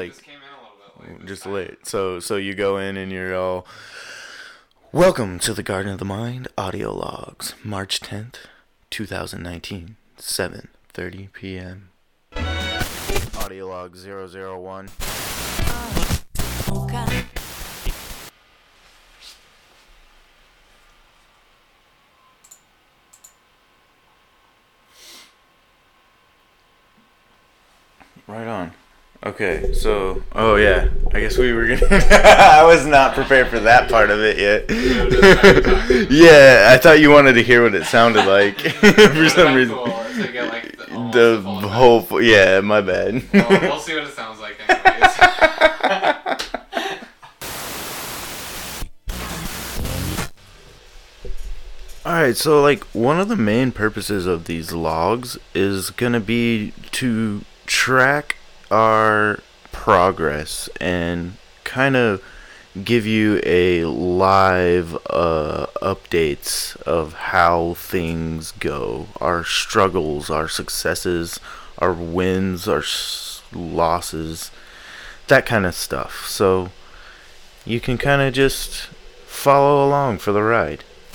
So 0.00 0.04
like 0.04 0.12
Just 0.12 0.24
came 0.24 0.36
in 0.36 0.40
a 0.48 1.02
little 1.02 1.16
bit 1.16 1.20
late. 1.20 1.28
just 1.28 1.44
late. 1.46 1.86
So 1.86 2.20
so 2.20 2.36
you 2.36 2.54
go 2.54 2.78
in 2.78 2.96
and 2.96 3.12
you're 3.12 3.36
all 3.36 3.66
Welcome 4.92 5.38
to 5.40 5.52
the 5.52 5.62
Garden 5.62 5.92
of 5.92 5.98
the 5.98 6.06
Mind 6.06 6.48
audio 6.56 6.94
logs, 6.94 7.54
March 7.62 8.00
10th, 8.00 8.36
2019, 8.88 9.96
7:30 10.18 11.32
p.m. 11.34 11.90
Audio 13.36 13.68
log 13.68 13.94
001. 13.94 14.88
Right 28.26 28.46
on. 28.46 28.72
Okay, 29.22 29.74
so 29.74 30.22
oh 30.32 30.56
yeah, 30.56 30.88
I 31.12 31.20
guess 31.20 31.36
we 31.36 31.52
were 31.52 31.66
gonna. 31.66 31.86
I 32.10 32.64
was 32.64 32.86
not 32.86 33.14
prepared 33.14 33.48
for 33.48 33.60
that 33.60 33.90
part 33.90 34.08
of 34.08 34.20
it 34.20 34.38
yet. 34.38 34.64
yeah, 36.10 36.70
I 36.72 36.78
thought 36.78 37.00
you 37.00 37.10
wanted 37.10 37.34
to 37.34 37.42
hear 37.42 37.62
what 37.62 37.74
it 37.74 37.84
sounded 37.84 38.24
like 38.24 38.58
for 38.60 39.28
some 39.28 39.54
reason. 39.54 39.74
Cool, 39.74 39.88
to 39.88 40.48
like, 40.48 40.74
the, 40.78 40.94
almost 40.94 41.12
The 41.12 41.42
full 41.42 41.68
whole, 41.68 42.22
yeah, 42.22 42.60
my 42.60 42.80
bad. 42.80 43.22
Well, 43.34 43.60
we'll 43.60 43.78
see 43.78 43.94
what 43.94 44.04
it 44.04 44.14
sounds 44.14 44.40
like. 44.40 44.56
Alright, 52.06 52.38
so 52.38 52.62
like 52.62 52.84
one 52.94 53.20
of 53.20 53.28
the 53.28 53.36
main 53.36 53.70
purposes 53.70 54.24
of 54.24 54.46
these 54.46 54.72
logs 54.72 55.36
is 55.54 55.90
gonna 55.90 56.20
be 56.20 56.72
to 56.92 57.42
track 57.66 58.36
our 58.70 59.40
progress 59.72 60.68
and 60.80 61.36
kind 61.64 61.96
of 61.96 62.22
give 62.84 63.04
you 63.06 63.40
a 63.44 63.84
live 63.84 64.94
uh, 65.10 65.66
updates 65.82 66.76
of 66.82 67.12
how 67.14 67.74
things 67.74 68.52
go, 68.52 69.08
our 69.20 69.44
struggles, 69.44 70.30
our 70.30 70.48
successes, 70.48 71.40
our 71.78 71.92
wins, 71.92 72.68
our 72.68 72.78
s- 72.78 73.42
losses, 73.52 74.50
that 75.26 75.46
kind 75.46 75.66
of 75.66 75.74
stuff. 75.74 76.26
So 76.28 76.70
you 77.64 77.80
can 77.80 77.98
kind 77.98 78.22
of 78.22 78.32
just 78.32 78.86
follow 79.26 79.86
along 79.86 80.18
for 80.18 80.32
the 80.32 80.42
ride. 80.42 80.84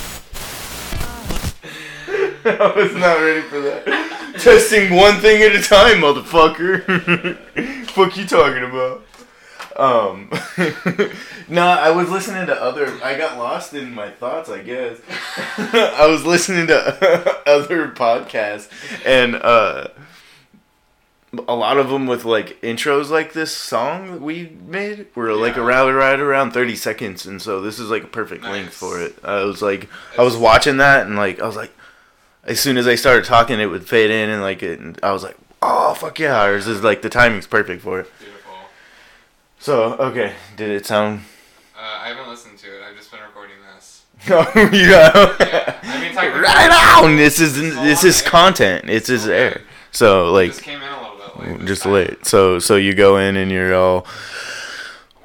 I 2.47 2.73
was 2.75 2.93
not 2.95 3.17
ready 3.19 3.41
for 3.41 3.59
that. 3.61 4.04
Testing 4.39 4.93
one 4.95 5.19
thing 5.19 5.41
at 5.43 5.55
a 5.55 5.61
time, 5.61 5.97
motherfucker. 6.01 7.37
Fuck 7.91 8.17
you 8.17 8.25
talking 8.25 8.63
about? 8.63 9.03
Um, 9.77 10.29
no, 11.49 11.65
I 11.67 11.91
was 11.91 12.09
listening 12.09 12.45
to 12.47 12.61
other. 12.61 12.87
I 13.03 13.17
got 13.17 13.37
lost 13.37 13.73
in 13.73 13.93
my 13.93 14.09
thoughts, 14.09 14.49
I 14.49 14.61
guess. 14.61 14.99
I 15.57 16.07
was 16.07 16.25
listening 16.25 16.67
to 16.67 17.41
other 17.45 17.89
podcasts, 17.89 18.69
and 19.05 19.35
uh, 19.35 19.87
a 21.47 21.55
lot 21.55 21.77
of 21.77 21.89
them 21.89 22.07
with 22.07 22.23
like 22.23 22.61
intros 22.61 23.09
like 23.09 23.33
this 23.33 23.53
song 23.55 24.11
that 24.13 24.21
we 24.21 24.55
made 24.65 25.07
were 25.13 25.33
like 25.33 25.57
Yeah. 25.57 25.63
around 25.63 25.93
right 25.95 26.19
around 26.19 26.51
thirty 26.51 26.75
seconds, 26.77 27.25
and 27.25 27.41
so 27.41 27.59
this 27.59 27.77
is 27.77 27.89
like 27.89 28.03
a 28.03 28.07
perfect 28.07 28.43
length 28.45 28.67
Nice. 28.67 28.75
for 28.77 29.01
it. 29.01 29.15
I 29.25 29.43
was 29.43 29.61
like, 29.61 29.89
I 30.17 30.23
was 30.23 30.37
watching 30.37 30.77
that, 30.77 31.05
and 31.05 31.17
like 31.17 31.41
I 31.41 31.45
was 31.45 31.57
like, 31.57 31.71
as 32.45 32.59
soon 32.59 32.77
as 32.77 32.87
I 32.87 32.95
started 32.95 33.25
talking, 33.25 33.59
it 33.59 33.65
would 33.67 33.87
fade 33.87 34.11
in, 34.11 34.29
and 34.29 34.41
like 34.41 34.61
it, 34.63 34.79
and 34.79 34.97
I 35.03 35.11
was 35.11 35.23
like, 35.23 35.37
oh 35.61 35.93
fuck 35.95 36.19
yeah, 36.19 36.39
ours 36.39 36.67
is 36.67 36.83
like 36.83 37.01
the 37.01 37.09
timing's 37.09 37.47
perfect 37.47 37.81
for 37.81 37.99
it. 38.01 38.11
Beautiful. 38.19 38.53
So 39.59 39.93
okay, 39.95 40.33
did 40.55 40.69
it 40.71 40.85
sound? 40.85 41.21
Uh, 41.77 41.99
I 42.03 42.07
haven't 42.09 42.27
listened 42.29 42.57
to 42.59 42.67
it. 42.67 42.81
I've 42.83 42.95
just 42.95 43.11
been 43.11 43.21
recording 43.21 43.55
this. 43.75 44.03
Oh, 44.29 44.69
you 44.73 44.89
got 44.89 45.39
Yeah, 45.39 45.79
I 45.83 46.01
mean, 46.01 46.13
technically- 46.13 46.41
right 46.41 47.03
on. 47.03 47.15
This 47.17 47.39
is 47.39 47.55
this 47.57 48.03
is 48.03 48.21
content. 48.21 48.89
It's 48.89 49.07
his 49.07 49.27
air. 49.27 49.61
So 49.91 50.31
like 50.31 50.49
just 50.51 50.63
came 50.63 50.81
in 50.81 50.89
a 50.91 51.01
little 51.01 51.17
bit 51.39 51.59
late. 51.59 51.67
just 51.67 51.85
late. 51.85 52.25
So 52.25 52.57
so 52.59 52.75
you 52.75 52.93
go 52.93 53.17
in 53.17 53.35
and 53.37 53.51
you're 53.51 53.75
all 53.75 54.05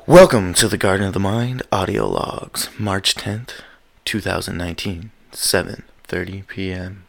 Welcome 0.06 0.54
to 0.54 0.66
the 0.68 0.76
Garden 0.76 1.06
of 1.06 1.12
the 1.12 1.20
Mind 1.20 1.62
audio 1.70 2.08
logs, 2.08 2.68
March 2.78 3.14
10th, 3.14 3.60
2019, 4.04 5.12
7:30 5.32 6.46
p.m. 6.48 7.04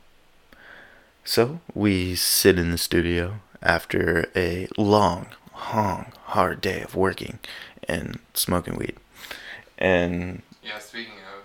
So, 1.23 1.59
we 1.73 2.15
sit 2.15 2.57
in 2.57 2.71
the 2.71 2.77
studio 2.77 3.35
after 3.61 4.25
a 4.35 4.67
long, 4.77 5.27
long, 5.73 6.11
hard 6.25 6.61
day 6.61 6.81
of 6.81 6.95
working 6.95 7.39
and 7.87 8.19
smoking 8.33 8.75
weed. 8.75 8.95
And 9.77 10.41
Yeah, 10.63 10.79
speaking 10.79 11.13
of, 11.35 11.43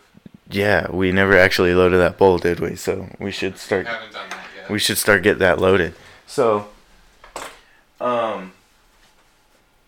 yeah, 0.51 0.91
we 0.91 1.13
never 1.13 1.37
actually 1.39 1.75
loaded 1.75 1.99
that 1.99 2.17
bowl, 2.19 2.39
did 2.39 2.59
we? 2.61 2.75
So, 2.77 3.09
we 3.19 3.31
should 3.31 3.59
start 3.59 3.87
haven't 3.87 4.13
done 4.13 4.29
that 4.31 4.47
yet. 4.57 4.71
we 4.71 4.79
should 4.79 4.99
start 4.99 5.23
get 5.23 5.39
that 5.41 5.61
loaded. 5.61 5.95
So, 6.27 6.69
um, 8.01 8.53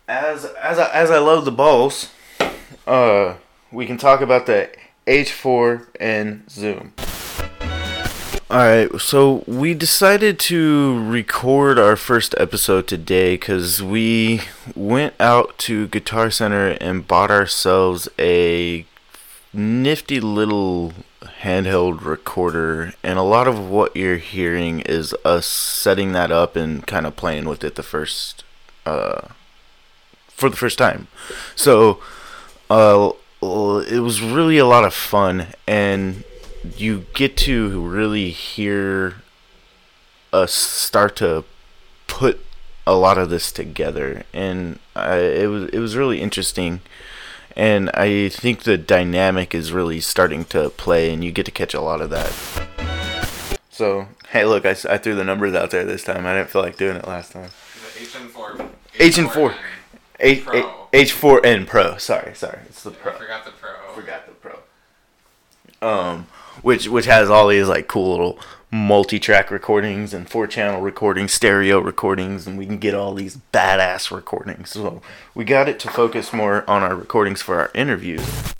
as 0.07 0.45
as 0.45 0.79
I, 0.79 0.91
as 0.93 1.11
I 1.11 1.19
load 1.19 1.45
the 1.45 1.51
balls, 1.51 2.11
uh, 2.87 3.35
we 3.73 3.87
can 3.87 3.97
talk 3.99 4.21
about 4.21 4.47
the 4.47 4.71
H4 5.07 5.87
and 5.99 6.49
Zoom. 6.51 6.93
All 8.51 8.57
right, 8.57 8.99
so 8.99 9.45
we 9.47 9.75
decided 9.75 10.39
to 10.39 11.05
record 11.05 11.79
our 11.79 11.97
first 11.97 12.35
episode 12.39 12.87
today 12.87 13.35
because 13.35 13.83
we 13.83 14.41
went 14.75 15.13
out 15.21 15.59
to 15.59 15.87
Guitar 15.89 16.31
Center 16.31 16.69
and 16.81 17.07
bought 17.07 17.31
ourselves 17.31 18.09
a 18.19 18.87
nifty 19.53 20.19
little 20.19 20.95
handheld 21.43 22.03
recorder 22.07 22.95
and 23.03 23.19
a 23.19 23.23
lot 23.23 23.49
of 23.49 23.69
what 23.69 23.95
you're 23.95 24.17
hearing 24.17 24.81
is 24.81 25.15
us 25.27 25.45
setting 25.45 26.13
that 26.13 26.33
up 26.33 26.57
and 26.57 26.87
kind 26.87 27.05
of 27.05 27.17
playing 27.17 27.47
with 27.47 27.63
it 27.63 27.75
the 27.75 27.83
first 27.83 28.45
uh 28.87 29.29
for 30.29 30.49
the 30.49 30.57
first 30.57 30.79
time. 30.79 31.09
So 31.55 32.01
uh 32.71 33.11
it 33.43 34.01
was 34.01 34.23
really 34.23 34.57
a 34.57 34.65
lot 34.67 34.85
of 34.85 34.95
fun 34.95 35.49
and 35.67 36.25
you 36.77 37.07
get 37.15 37.37
to 37.39 37.81
really 37.81 38.31
hear 38.31 39.17
us 40.33 40.53
start 40.53 41.17
to 41.17 41.45
put 42.07 42.45
a 42.87 42.95
lot 42.95 43.19
of 43.19 43.31
this 43.31 43.53
together 43.53 44.25
and 44.33 44.79
I, 44.97 45.19
it 45.19 45.47
was 45.47 45.69
it 45.71 45.79
was 45.79 45.97
really 45.97 46.21
interesting 46.21 46.81
and 47.59 47.91
I 47.91 48.29
think 48.29 48.63
the 48.63 48.79
dynamic 48.79 49.53
is 49.53 49.73
really 49.73 50.01
starting 50.01 50.45
to 50.47 50.71
play, 50.71 51.13
and 51.13 51.25
you 51.25 51.33
get 51.33 51.45
to 51.47 51.51
catch 51.51 51.75
a 51.75 51.81
lot 51.81 52.01
of 52.01 52.09
that. 52.11 52.33
So, 53.69 54.07
hey, 54.31 54.45
look, 54.45 54.65
I, 54.65 54.71
I 54.89 54.97
threw 54.97 55.17
the 55.17 55.25
numbers 55.25 55.55
out 55.55 55.73
there 55.73 55.85
this 55.85 56.05
time. 56.05 56.25
I 56.25 56.35
didn't 56.35 56.51
feel 56.51 56.63
like 56.63 56.77
doing 56.77 56.97
it 56.97 57.09
last 57.09 57.33
time. 57.33 57.51
The 57.97 58.05
HN4. 58.05 58.71
HN4. 58.95 59.55
H 60.21 60.45
Pro. 60.45 60.89
H 60.93 61.13
four 61.13 61.45
N 61.45 61.67
Pro. 61.67 61.97
Sorry, 61.97 62.35
sorry, 62.35 62.61
it's 62.69 62.85
the 62.85 62.91
I 62.91 62.95
Pro. 62.95 63.13
forgot 63.13 63.45
the 63.45 63.51
Pro. 63.51 63.71
Forgot 63.95 64.27
the 64.27 64.33
Pro. 64.33 64.59
Um, 65.89 66.27
which 66.69 66.87
which 66.87 67.07
has 67.07 67.31
all 67.31 67.49
these 67.49 67.67
like 67.67 67.89
cool 67.89 68.11
little 68.11 68.39
multi-track 68.71 69.51
recordings 69.51 70.13
and 70.13 70.29
four-channel 70.29 70.83
recordings, 70.83 71.33
stereo 71.33 71.79
recordings, 71.79 72.47
and 72.47 72.59
we 72.59 72.67
can 72.67 72.77
get 72.77 72.95
all 72.95 73.15
these 73.15 73.39
badass 73.55 74.15
recordings. 74.15 74.69
So 74.69 75.01
we 75.35 75.47
got 75.47 75.71
it 75.71 75.81
to 75.81 75.89
focus 75.89 76.31
more 76.31 76.69
on 76.69 76.83
our 76.83 76.95
recordings 76.95 77.41
for 77.41 77.59
our 77.59 77.71
interviews. 77.75 78.53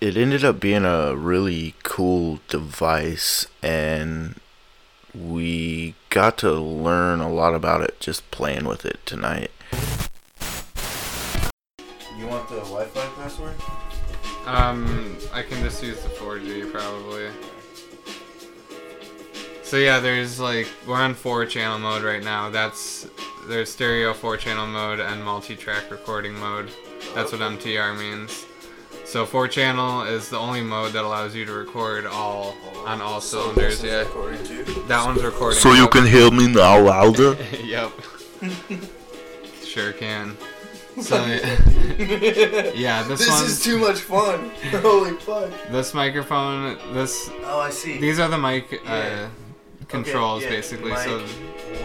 It 0.00 0.16
ended 0.16 0.44
up 0.44 0.58
being 0.58 0.84
a 0.84 1.14
really 1.14 1.76
cool 1.84 2.40
device, 2.48 3.46
and 3.62 4.40
we 5.14 5.94
got 6.10 6.36
to 6.38 6.50
learn 6.50 7.20
a 7.20 7.30
lot 7.32 7.54
about 7.54 7.82
it 7.82 8.00
just 8.00 8.28
playing 8.32 8.64
with 8.64 8.84
it 8.84 8.98
tonight. 9.06 9.52
You 12.18 12.26
want 12.26 12.48
the 12.48 12.56
Wi-Fi 12.56 13.06
password? 13.14 13.54
Um, 14.46 15.16
I 15.34 15.42
can 15.42 15.62
just 15.62 15.82
use 15.82 16.00
the 16.02 16.08
4G 16.08 16.70
probably. 16.70 17.28
So 19.62 19.78
yeah, 19.78 19.98
there's 19.98 20.38
like 20.38 20.68
we're 20.86 20.94
on 20.94 21.14
four 21.14 21.44
channel 21.44 21.80
mode 21.80 22.04
right 22.04 22.22
now. 22.22 22.50
That's 22.50 23.08
there's 23.48 23.68
stereo 23.68 24.14
four 24.14 24.36
channel 24.36 24.68
mode 24.68 25.00
and 25.00 25.24
multi-track 25.24 25.90
recording 25.90 26.38
mode. 26.38 26.70
That's 27.16 27.32
what 27.32 27.40
MTR 27.40 27.98
means. 27.98 28.46
So 29.04 29.26
four 29.26 29.48
channel 29.48 30.02
is 30.02 30.28
the 30.28 30.38
only 30.38 30.62
mode 30.62 30.92
that 30.92 31.02
allows 31.04 31.34
you 31.34 31.44
to 31.46 31.52
record 31.52 32.06
all 32.06 32.56
on 32.84 33.00
all 33.00 33.20
cylinders. 33.20 33.82
Yeah, 33.82 34.04
that 34.86 35.02
one's 35.04 35.24
recording. 35.24 35.58
So 35.58 35.72
you 35.72 35.88
can 35.88 36.06
hear 36.06 36.30
me 36.30 36.46
now 36.46 36.80
louder? 36.80 37.36
yep. 37.64 37.90
sure 39.64 39.92
can. 39.92 40.36
So 41.00 41.16
yeah, 42.74 43.02
this, 43.02 43.20
This 43.20 43.40
is 43.42 43.62
too 43.62 43.78
much 43.78 44.00
fun. 44.00 44.50
Holy 44.82 45.12
fuck. 45.12 45.50
this 45.70 45.92
microphone, 45.94 46.78
this 46.94 47.28
Oh, 47.44 47.60
I 47.60 47.70
see. 47.70 47.98
these 47.98 48.18
are 48.18 48.28
the 48.28 48.38
mic 48.38 48.72
uh, 48.72 48.76
Yeah. 48.86 49.28
controls 49.88 50.42
Okay, 50.42 50.52
yeah, 50.52 50.56
basically. 50.60 50.90
mic 50.92 50.98
So 51.00 51.18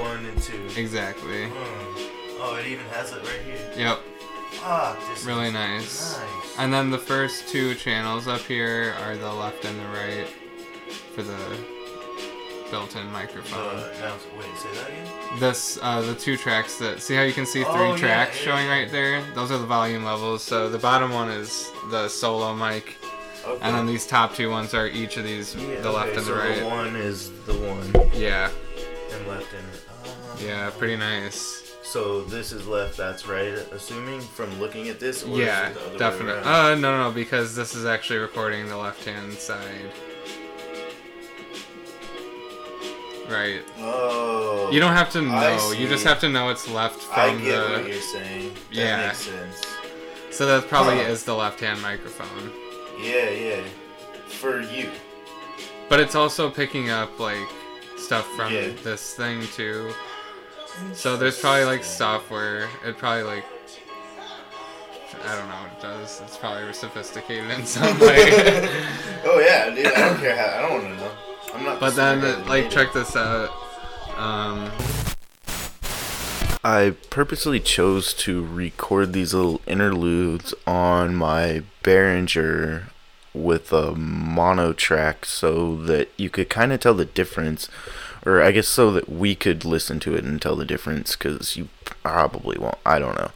one 0.01 0.25
and 0.25 0.41
two. 0.41 0.65
exactly. 0.77 1.45
Hmm. 1.47 2.39
Oh, 2.43 2.55
it 2.59 2.67
even 2.67 2.85
has 2.87 3.11
it 3.11 3.19
right 3.21 3.41
here. 3.45 3.71
Yep, 3.77 3.99
Ah, 4.63 4.97
this 5.09 5.25
really 5.25 5.47
is 5.47 5.53
nice. 5.53 6.17
Nice. 6.17 6.55
And 6.57 6.73
then 6.73 6.89
the 6.89 6.97
first 6.97 7.47
two 7.49 7.75
channels 7.75 8.27
up 8.27 8.41
here 8.41 8.95
are 9.03 9.15
the 9.17 9.31
left 9.33 9.63
and 9.65 9.79
the 9.79 9.85
right 9.87 10.27
for 11.15 11.21
the 11.23 11.37
built-in 12.71 13.05
microphone. 13.11 13.59
Uh, 13.59 14.17
wait, 14.37 14.45
say 14.57 14.69
that 14.73 14.89
again. 14.89 15.39
This, 15.39 15.77
uh, 15.81 16.01
the 16.01 16.15
two 16.15 16.37
tracks 16.37 16.77
that, 16.79 17.01
see 17.01 17.13
how 17.15 17.21
you 17.21 17.33
can 17.33 17.45
see 17.45 17.63
three 17.63 17.71
Oh, 17.91 17.97
tracks 17.97 18.37
yeah, 18.39 18.43
showing 18.45 18.65
yeah. 18.65 18.71
right 18.79 18.91
there? 18.91 19.23
Those 19.35 19.51
are 19.51 19.57
the 19.59 19.65
volume 19.67 20.03
levels. 20.03 20.41
So 20.41 20.69
the 20.69 20.79
bottom 20.79 21.11
one 21.11 21.29
is 21.29 21.69
the 21.91 22.07
solo 22.07 22.55
mic, 22.55 22.95
Okay. 23.45 23.59
and 23.61 23.75
then 23.75 23.85
these 23.85 24.07
top 24.07 24.33
two 24.33 24.49
ones 24.49 24.73
are 24.73 24.87
each 24.87 25.17
of 25.17 25.23
these, 25.23 25.53
the 25.53 25.91
left 25.91 26.09
okay, 26.09 26.17
and 26.17 26.17
the 26.17 26.21
so 26.23 26.35
right. 26.35 26.59
The 26.59 26.65
one 26.65 26.95
is 26.95 27.31
the 27.45 27.53
one, 27.53 28.11
Yeah, 28.13 28.49
and 29.13 29.27
left 29.27 29.53
and 29.53 29.67
uh, 30.07 30.37
yeah, 30.43 30.69
pretty 30.71 30.95
nice. 30.95 31.59
So 31.83 32.21
this 32.23 32.53
is 32.53 32.67
left, 32.67 32.95
that's 32.95 33.27
right. 33.27 33.47
Assuming 33.73 34.21
from 34.21 34.57
looking 34.61 34.87
at 34.87 34.99
this. 34.99 35.23
Or 35.23 35.37
Yeah, 35.37 35.71
is 35.71 35.75
it 35.75 35.79
the 35.79 35.81
other 35.85 35.91
way 35.91 35.97
definitely. 35.97 36.41
Uh, 36.49 36.75
no, 36.75 36.97
no, 36.97 37.03
no, 37.09 37.11
because 37.11 37.53
this 37.55 37.75
is 37.75 37.85
actually 37.85 38.19
recording 38.19 38.67
the 38.69 38.77
left-hand 38.77 39.33
side. 39.33 39.91
Right. 43.31 43.61
oh. 43.79 44.69
You 44.71 44.79
don't 44.79 44.93
have 44.93 45.09
to 45.11 45.21
know. 45.21 45.71
You 45.71 45.87
just 45.87 46.03
have 46.03 46.19
to 46.19 46.29
know 46.29 46.49
it's 46.49 46.67
left 46.67 47.01
from 47.01 47.37
I 47.37 47.41
get 47.41 47.69
what 47.69 47.83
the. 47.83 47.89
you're 47.89 48.01
saying. 48.01 48.53
That 48.53 48.75
Yeah. 48.75 49.07
makes 49.07 49.19
sense. 49.19 49.65
So 50.31 50.45
that 50.45 50.67
probably 50.67 50.97
Huh. 50.97 51.09
is 51.11 51.23
the 51.23 51.33
left-hand 51.35 51.81
microphone. 51.81 52.51
Yeah, 53.01 53.29
yeah. 53.29 53.61
For 54.27 54.61
you. 54.61 54.89
But 55.89 55.99
it's 55.99 56.15
also 56.15 56.49
picking 56.49 56.89
up 56.89 57.19
like 57.19 57.47
stuff 57.97 58.27
from 58.35 58.53
Yeah. 58.53 58.69
this 58.83 59.13
thing 59.13 59.47
too. 59.55 59.93
So 60.93 61.17
there's 61.17 61.39
probably 61.39 61.65
like 61.65 61.83
software. 61.83 62.69
It 62.85 62.97
probably 62.97 63.23
like 63.23 63.45
I 65.25 65.35
don't 65.35 65.49
know 65.49 65.55
what 65.55 65.71
it 65.73 65.81
does. 65.81 66.21
It's 66.21 66.37
probably 66.37 66.71
sophisticated 66.73 67.49
in 67.51 67.65
some 67.65 67.99
way. 67.99 68.67
oh 69.25 69.39
yeah, 69.45 69.69
dude. 69.69 69.87
I 69.87 69.99
don't 70.09 70.17
care 70.19 70.35
how. 70.37 70.57
I 70.57 70.61
don't 70.61 70.71
want 70.71 70.83
to 70.97 71.03
know. 71.03 71.11
But 71.81 71.95
then 71.95 72.45
like 72.45 72.69
check 72.69 72.93
this 72.93 73.15
out. 73.15 73.49
Um, 74.15 74.69
I 76.63 76.95
purposely 77.09 77.59
chose 77.59 78.13
to 78.13 78.45
record 78.45 79.13
these 79.13 79.33
little 79.33 79.61
interludes 79.65 80.53
on 80.67 81.15
my 81.15 81.63
Behringer 81.83 82.83
with 83.33 83.73
a 83.73 83.95
mono 83.95 84.73
track 84.73 85.25
so 85.25 85.75
that 85.77 86.09
you 86.17 86.29
could 86.29 86.51
kind 86.51 86.71
of 86.71 86.81
tell 86.81 86.93
the 86.93 87.03
difference, 87.03 87.67
or 88.27 88.43
I 88.43 88.51
guess 88.51 88.67
so 88.67 88.91
that 88.91 89.09
we 89.09 89.33
could 89.33 89.65
listen 89.65 89.99
to 90.01 90.13
it 90.13 90.23
and 90.23 90.39
tell 90.39 90.55
the 90.55 90.65
difference 90.65 91.15
because 91.15 91.57
you 91.57 91.69
probably 91.83 92.59
won't. 92.59 92.77
I 92.85 92.99
don't 92.99 93.17
know. 93.17 93.31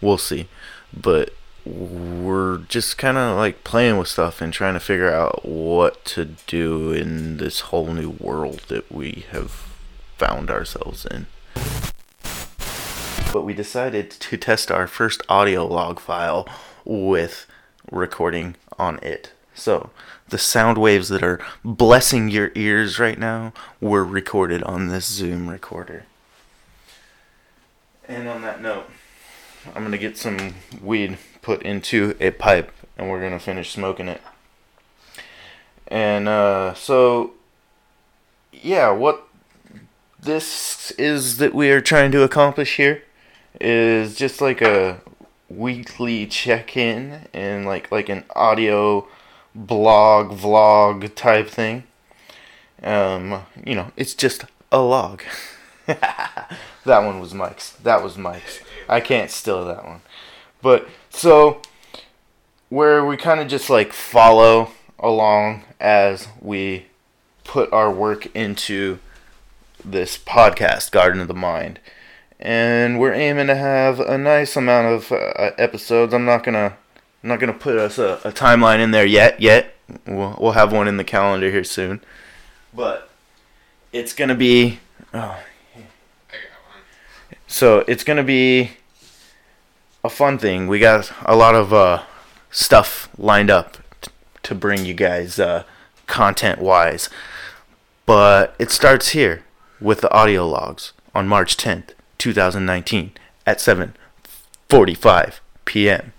We'll 0.00 0.18
see. 0.18 0.46
But 0.94 1.34
we're 1.68 2.58
just 2.68 2.98
kind 2.98 3.18
of 3.18 3.36
like 3.36 3.64
playing 3.64 3.98
with 3.98 4.08
stuff 4.08 4.40
and 4.40 4.52
trying 4.52 4.74
to 4.74 4.80
figure 4.80 5.12
out 5.12 5.44
what 5.44 6.04
to 6.04 6.24
do 6.46 6.92
in 6.92 7.36
this 7.36 7.60
whole 7.60 7.92
new 7.92 8.10
world 8.10 8.60
that 8.68 8.90
we 8.90 9.24
have 9.32 9.50
found 10.16 10.50
ourselves 10.50 11.04
in 11.06 11.26
but 13.32 13.42
we 13.42 13.54
decided 13.54 14.10
to 14.10 14.36
test 14.36 14.70
our 14.70 14.86
first 14.86 15.22
audio 15.28 15.66
log 15.66 16.00
file 16.00 16.48
with 16.84 17.46
recording 17.90 18.56
on 18.78 18.98
it. 18.98 19.32
So, 19.54 19.90
the 20.28 20.38
sound 20.38 20.78
waves 20.78 21.08
that 21.08 21.22
are 21.22 21.40
blessing 21.64 22.28
your 22.28 22.52
ears 22.54 22.98
right 22.98 23.18
now 23.18 23.52
were 23.80 24.04
recorded 24.04 24.62
on 24.62 24.88
this 24.88 25.06
Zoom 25.06 25.48
recorder. 25.48 26.04
And 28.06 28.28
on 28.28 28.42
that 28.42 28.62
note, 28.62 28.88
I'm 29.66 29.82
going 29.82 29.92
to 29.92 29.98
get 29.98 30.16
some 30.16 30.54
weed 30.82 31.18
put 31.48 31.62
into 31.62 32.14
a 32.20 32.30
pipe 32.30 32.70
and 32.98 33.08
we're 33.08 33.20
going 33.20 33.32
to 33.32 33.38
finish 33.38 33.72
smoking 33.72 34.06
it. 34.06 34.20
And 35.86 36.28
uh, 36.28 36.74
so, 36.74 37.32
yeah, 38.52 38.90
what 38.90 39.26
this 40.20 40.90
is 40.98 41.38
that 41.38 41.54
we 41.54 41.70
are 41.70 41.80
trying 41.80 42.12
to 42.12 42.22
accomplish 42.22 42.76
here 42.76 43.02
is 43.58 44.14
just 44.14 44.42
like 44.42 44.60
a 44.60 45.00
weekly 45.48 46.26
check-in 46.26 47.26
and 47.32 47.64
like 47.64 47.90
like 47.90 48.10
an 48.10 48.24
audio 48.36 49.08
blog 49.54 50.38
vlog 50.38 51.14
type 51.14 51.48
thing. 51.48 51.84
Um, 52.82 53.46
you 53.64 53.74
know, 53.74 53.90
it's 53.96 54.12
just 54.12 54.44
a 54.70 54.80
log. 54.80 55.22
that 55.86 56.58
one 56.84 57.20
was 57.20 57.32
Mike's. 57.32 57.70
That 57.70 58.02
was 58.02 58.18
Mike's. 58.18 58.60
I 58.86 59.00
can't 59.00 59.30
steal 59.30 59.64
that 59.64 59.86
one. 59.86 60.02
But 60.60 60.86
so 61.10 61.60
where 62.68 63.04
we 63.04 63.16
kind 63.16 63.40
of 63.40 63.48
just 63.48 63.70
like 63.70 63.92
follow 63.92 64.70
along 64.98 65.64
as 65.80 66.28
we 66.40 66.86
put 67.44 67.72
our 67.72 67.90
work 67.90 68.26
into 68.34 68.98
this 69.84 70.18
podcast, 70.18 70.90
Garden 70.90 71.20
of 71.20 71.28
the 71.28 71.34
Mind. 71.34 71.80
And 72.40 73.00
we're 73.00 73.14
aiming 73.14 73.48
to 73.48 73.54
have 73.56 73.98
a 74.00 74.16
nice 74.18 74.54
amount 74.56 74.86
of 74.86 75.10
uh, 75.12 75.50
episodes. 75.58 76.14
I'm 76.14 76.24
not 76.24 76.44
gonna, 76.44 76.76
I'm 77.22 77.28
not 77.28 77.40
gonna 77.40 77.52
put 77.52 77.76
us 77.76 77.98
a, 77.98 78.20
a 78.24 78.30
timeline 78.30 78.78
in 78.80 78.92
there 78.92 79.06
yet. 79.06 79.40
Yet 79.40 79.74
we'll 80.06 80.36
we'll 80.38 80.52
have 80.52 80.72
one 80.72 80.86
in 80.86 80.98
the 80.98 81.04
calendar 81.04 81.50
here 81.50 81.64
soon. 81.64 82.00
But 82.72 83.10
it's 83.92 84.12
gonna 84.12 84.36
be, 84.36 84.78
oh, 85.12 85.18
I 85.18 85.22
got 85.24 86.42
one. 86.70 86.82
so 87.48 87.84
it's 87.88 88.04
gonna 88.04 88.22
be 88.22 88.72
a 90.04 90.10
fun 90.10 90.38
thing. 90.38 90.68
We 90.68 90.78
got 90.78 91.12
a 91.24 91.36
lot 91.36 91.54
of 91.54 91.72
uh, 91.72 92.02
stuff 92.50 93.08
lined 93.18 93.50
up 93.50 93.78
t- 94.00 94.10
to 94.44 94.54
bring 94.54 94.84
you 94.84 94.94
guys 94.94 95.38
uh, 95.38 95.64
content 96.06 96.60
wise. 96.60 97.08
But 98.06 98.54
it 98.58 98.70
starts 98.70 99.10
here 99.10 99.42
with 99.80 100.00
the 100.00 100.12
audio 100.12 100.46
logs 100.48 100.92
on 101.14 101.28
March 101.28 101.56
10th, 101.56 101.90
2019 102.18 103.12
at 103.46 103.58
7:45 103.58 105.34
p.m. 105.64 106.12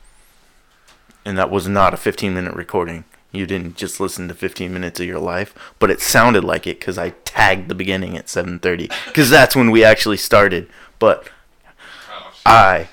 And 1.26 1.38
that 1.38 1.52
was 1.52 1.68
not 1.68 1.94
a 1.94 1.98
15 1.98 2.34
minute 2.34 2.56
recording. 2.56 3.04
You 3.32 3.46
didn't 3.46 3.78
just 3.78 4.00
listen 4.00 4.28
to 4.28 4.34
15 4.34 4.74
minutes 4.74 5.00
of 5.00 5.06
your 5.06 5.20
life, 5.20 5.54
but 5.78 5.92
it 5.92 6.02
sounded 6.02 6.44
like 6.44 6.66
it 6.66 6.82
cuz 6.82 6.98
I 6.98 7.12
tagged 7.26 7.70
the 7.70 7.76
beginning 7.76 8.18
at 8.18 8.28
7:30 8.28 8.90
cuz 9.14 9.30
that's 9.30 9.56
when 9.56 9.72
we 9.72 9.84
actually 9.84 10.18
started. 10.18 10.70
But. 11.00 11.30
I 12.46 12.88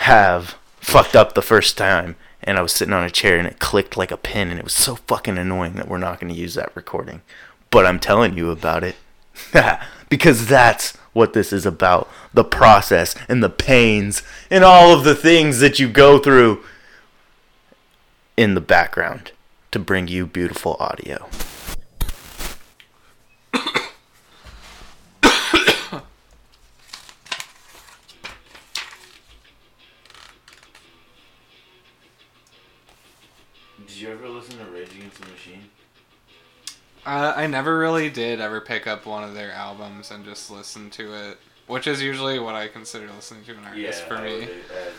have 0.00 0.56
fucked 0.76 1.14
up 1.14 1.34
the 1.34 1.42
first 1.42 1.76
time 1.76 2.16
and 2.42 2.56
I 2.56 2.62
was 2.62 2.72
sitting 2.72 2.94
on 2.94 3.04
a 3.04 3.10
chair 3.10 3.36
and 3.36 3.46
it 3.46 3.58
clicked 3.58 3.98
like 3.98 4.10
a 4.10 4.16
pin 4.16 4.48
and 4.48 4.58
it 4.58 4.64
was 4.64 4.72
so 4.72 4.94
fucking 4.96 5.36
annoying 5.36 5.74
that 5.74 5.88
we're 5.88 5.98
not 5.98 6.18
going 6.18 6.32
to 6.32 6.38
use 6.38 6.54
that 6.54 6.74
recording. 6.74 7.20
But 7.70 7.84
I'm 7.84 8.00
telling 8.00 8.34
you 8.34 8.50
about 8.50 8.82
it 8.82 8.96
because 10.08 10.46
that's 10.46 10.96
what 11.12 11.34
this 11.34 11.52
is 11.52 11.66
about 11.66 12.08
the 12.32 12.44
process 12.44 13.14
and 13.28 13.42
the 13.42 13.50
pains 13.50 14.22
and 14.50 14.64
all 14.64 14.96
of 14.96 15.04
the 15.04 15.14
things 15.14 15.60
that 15.60 15.78
you 15.78 15.86
go 15.86 16.18
through 16.18 16.64
in 18.38 18.54
the 18.54 18.60
background 18.62 19.32
to 19.70 19.78
bring 19.78 20.08
you 20.08 20.26
beautiful 20.26 20.78
audio. 20.80 21.28
Uh, 37.10 37.34
I 37.34 37.48
never 37.48 37.76
really 37.76 38.08
did 38.08 38.40
ever 38.40 38.60
pick 38.60 38.86
up 38.86 39.04
one 39.04 39.24
of 39.24 39.34
their 39.34 39.50
albums 39.50 40.12
and 40.12 40.24
just 40.24 40.48
listen 40.48 40.90
to 40.90 41.12
it, 41.12 41.38
which 41.66 41.88
is 41.88 42.00
usually 42.00 42.38
what 42.38 42.54
I 42.54 42.68
consider 42.68 43.08
listening 43.16 43.42
to 43.46 43.52
an 43.54 43.64
artist 43.64 44.04
for 44.04 44.18
me. 44.18 44.44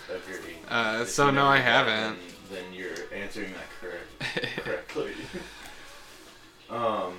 agree. 0.10 0.58
Uh, 0.68 1.06
so 1.06 1.32
no, 1.32 1.46
I 1.46 1.60
have, 1.60 1.88
haven't. 1.88 2.20
Then, 2.50 2.64
then 2.64 2.74
you're 2.74 3.16
answering 3.16 3.54
that 3.54 3.70
correct, 3.80 4.58
correctly. 4.58 5.14
um, 6.70 7.14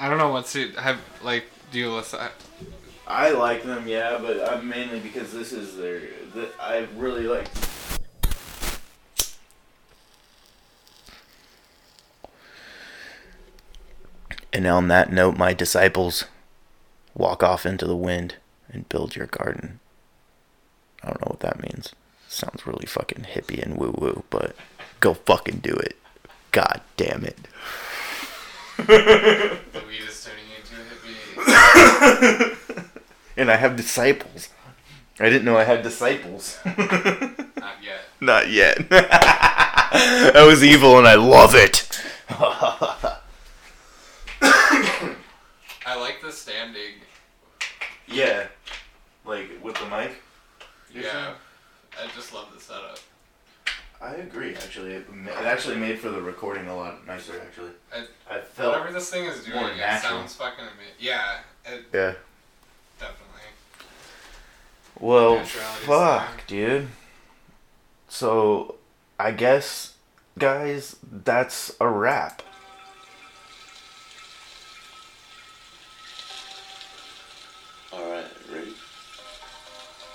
I 0.00 0.08
don't 0.08 0.16
know 0.16 0.30
what's 0.30 0.56
it 0.56 0.74
have 0.76 0.98
like. 1.22 1.44
Do 1.72 1.78
you 1.78 1.92
listen? 1.92 2.20
I 3.06 3.32
like 3.32 3.64
them, 3.64 3.86
yeah, 3.86 4.16
but 4.18 4.50
I'm 4.50 4.66
mainly 4.66 5.00
because 5.00 5.30
this 5.30 5.52
is 5.52 5.76
their. 5.76 6.00
The, 6.32 6.48
I 6.58 6.86
really 6.96 7.24
like. 7.24 7.48
And 14.52 14.66
on 14.66 14.88
that 14.88 15.12
note, 15.12 15.36
my 15.38 15.54
disciples, 15.54 16.24
walk 17.14 17.42
off 17.42 17.64
into 17.64 17.86
the 17.86 17.96
wind 17.96 18.36
and 18.70 18.88
build 18.88 19.16
your 19.16 19.26
garden. 19.26 19.80
I 21.02 21.08
don't 21.08 21.20
know 21.20 21.30
what 21.30 21.40
that 21.40 21.62
means. 21.62 21.94
Sounds 22.28 22.66
really 22.66 22.86
fucking 22.86 23.26
hippie 23.34 23.62
and 23.62 23.76
woo 23.76 23.94
woo, 23.96 24.24
but 24.30 24.54
go 25.00 25.14
fucking 25.14 25.58
do 25.58 25.72
it. 25.72 25.96
God 26.50 26.80
damn 26.96 27.24
it. 27.24 27.38
The 28.86 29.82
weed 29.86 30.02
is 30.08 30.24
turning 30.24 30.46
into 30.56 30.74
a 30.80 30.84
hippie. 31.44 32.58
and 33.36 33.50
I 33.50 33.56
have 33.56 33.76
disciples. 33.76 34.48
I 35.20 35.28
didn't 35.28 35.44
know 35.44 35.56
I 35.56 35.64
had 35.64 35.82
disciples. 35.82 36.58
Not 36.64 37.76
yet. 37.82 38.00
Not 38.20 38.50
yet. 38.50 38.88
that 38.88 40.44
was 40.46 40.64
evil, 40.64 40.98
and 40.98 41.06
I 41.06 41.14
love 41.16 41.54
it. 41.54 41.86
I 45.84 45.96
like 45.96 46.22
the 46.22 46.32
standing. 46.32 46.94
yeah, 48.08 48.46
like 49.24 49.50
with 49.62 49.76
the 49.76 49.86
mic. 49.86 50.22
Yeah. 50.94 51.34
I 52.00 52.06
just 52.14 52.32
love 52.34 52.48
the 52.54 52.60
setup. 52.60 52.98
I 54.00 54.14
agree. 54.16 54.54
Actually, 54.56 54.94
it, 54.94 55.12
ma- 55.14 55.30
it 55.30 55.44
actually 55.46 55.76
made 55.76 55.98
for 55.98 56.08
the 56.10 56.20
recording 56.20 56.66
a 56.68 56.76
lot 56.76 57.06
nicer. 57.06 57.34
Actually, 57.40 57.70
I- 57.94 58.34
I 58.36 58.40
felt. 58.40 58.72
Whatever 58.74 58.92
this 58.92 59.10
thing 59.10 59.24
is 59.26 59.44
doing, 59.44 59.56
more 59.60 59.70
it 59.70 59.76
natural. 59.76 60.18
sounds 60.20 60.34
fucking 60.34 60.64
amazing. 60.64 60.94
Yeah, 60.98 61.38
it 61.64 61.84
Yeah. 61.92 62.14
definitely. 62.98 63.28
Well, 64.98 65.36
Naturality's 65.36 65.86
fuck, 65.86 66.46
dude. 66.46 66.88
So, 68.08 68.76
I 69.18 69.30
guess, 69.30 69.94
guys, 70.38 70.96
that's 71.10 71.74
a 71.80 71.88
wrap. 71.88 72.42
Alright, 77.92 78.24
ready? 78.52 78.72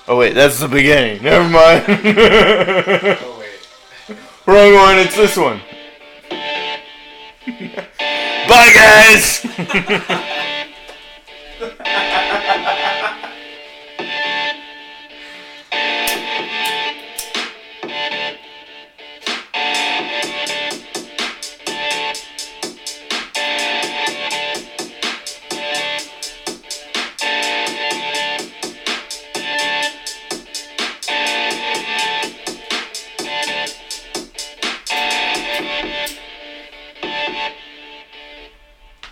Oh 0.10 0.18
wait, 0.18 0.34
that's 0.34 0.60
the 0.60 0.70
beginning. 0.70 1.22
Never 1.22 1.50
mind. 1.50 1.84
Oh 1.90 3.38
wait. 4.10 4.18
Wrong 4.46 4.74
one. 4.74 5.00
It's 5.00 5.18
this 5.18 5.36
one. 5.36 5.60
Bye, 8.48 8.72
guys. 8.74 9.46